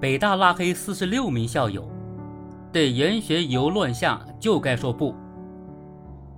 [0.00, 1.88] 北大拉黑四十六名校友，
[2.72, 5.14] 对研学游乱象就该说不。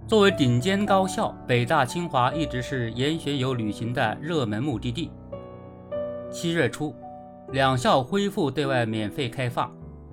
[0.07, 5.11] 作为顶尖高校，北大、清华一直是研学游旅行的热门目的地。
[6.31, 6.95] 七月初，
[7.51, 9.73] 两校恢复对外免费开放，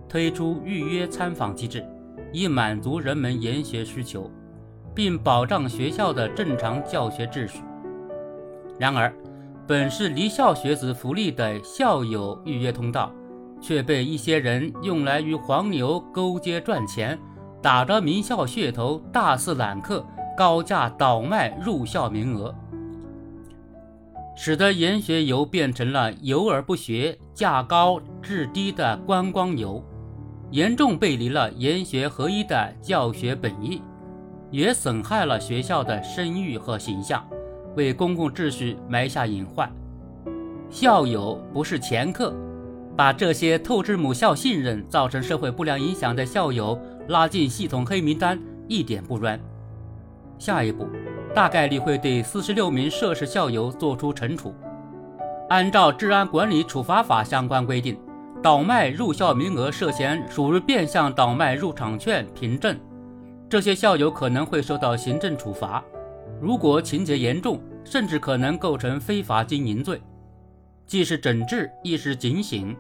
[0.10, 1.86] 推出预约参访机制，
[2.32, 4.32] 以满足人们研学需求，
[4.96, 7.60] 并保障学校的正常教学秩序。
[8.80, 9.14] 然而，
[9.68, 13.12] 本是离校学子福利的校友预约通道，
[13.64, 17.18] 却被一些人用来与黄牛勾结赚钱，
[17.62, 20.06] 打着名校噱头，大肆揽客，
[20.36, 22.54] 高价倒卖入校名额，
[24.36, 29.82] 使得研学游变成了游而不学、价高质低的观光游，
[30.52, 33.82] 严重背离了研学合一的教学本意，
[34.52, 37.26] 也损害了学校的声誉和形象。
[37.76, 39.72] 为公共秩序埋下隐患，
[40.70, 42.32] 校友不是掮客，
[42.96, 49.40] 把这些透支母校信任、造成社会不良影响的校友拉进系统黑名单，一点不冤。
[50.38, 50.88] 下一步，
[51.34, 54.54] 大概率会对四十六名涉事校友作出惩处。
[55.50, 57.98] 按照《治安管理处罚法》相关规定，
[58.42, 62.78] 倒卖入校名额涉嫌属于变相倒卖入场券凭证，
[63.50, 65.84] 这些校友可能会受到行政处罚。
[66.42, 70.02] 如果情节严重，甚至可能构成非法经营罪。
[70.86, 72.76] 既是整治，亦是警醒。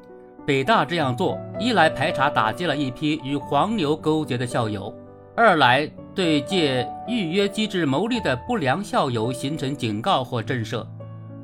[0.45, 4.93] 北大这样做，一来排查打击了一批与黄牛勾结的校友，
[5.35, 10.85] 二来对借预约机制牟利的不良校友形成警告或震慑，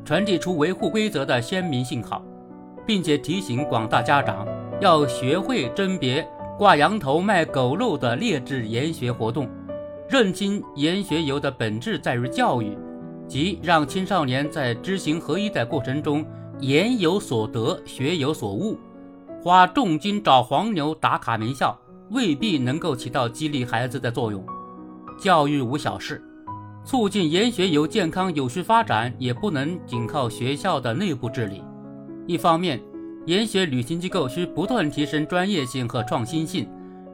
[0.03, 2.21] 传递出维护规则的鲜明信号，
[2.85, 4.45] 并且提醒广大家长
[4.81, 9.49] 要学会甄别挂羊头卖狗肉的劣质研学活动。
[10.09, 12.77] 认清研学游的本质在于教育，
[13.27, 16.25] 即让青少年在知行合一的过程中
[16.61, 18.77] 言有所得，学有所悟。
[19.41, 21.79] 花重金找黄牛打卡名校，
[22.11, 24.45] 未必能够起到激励孩子的作用。
[25.17, 26.21] 教育无小事，
[26.83, 31.63] 促进研学游健康有序发展，也不能仅靠学校的内部治理。
[32.27, 32.81] 一方面，
[33.25, 36.67] 研学旅行机构需不断提升专业性和创新性，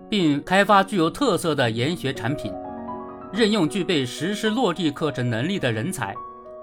[0.09, 2.51] 并开发具有特色的研学产品。
[3.31, 6.15] 任用具备实施落地课程能力的人才，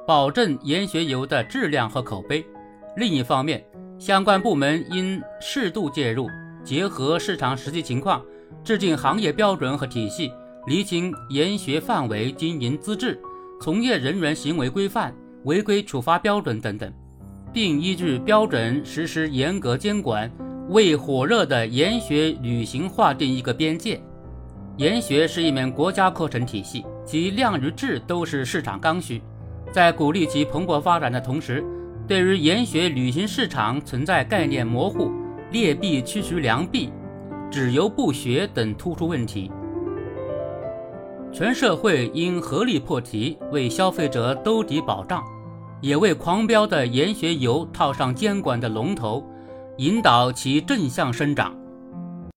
[0.04, 2.44] 保证研学游的质量和口碑。
[2.96, 3.64] 另一方面，
[3.98, 6.28] 相关部门应适度介入，
[6.62, 8.22] 结合市场实际情况，
[8.62, 10.30] 制定行业标准和体系，
[10.66, 13.18] 厘清研学范围、经营资质、
[13.60, 15.14] 从业人员行为规范、
[15.44, 16.92] 违规处罚标准等等，
[17.50, 20.30] 并依据标准实施严格监管，
[20.68, 23.98] 为火热的研学旅行划定一个边界。
[24.76, 29.22] 研学是一门国家课程体系，其量与质都是市场刚需。
[29.70, 31.64] 在鼓励其蓬勃发展的同时，
[32.12, 35.10] 对于研学旅行市场存在概念模糊、
[35.50, 36.92] 劣币驱逐良币、
[37.50, 39.50] 只游不学等突出问题。
[41.32, 45.24] 全社会应合力破题，为消费者兜底保障，
[45.80, 49.26] 也为狂飙的研学游套上监管的龙头，
[49.78, 51.56] 引导其正向生长。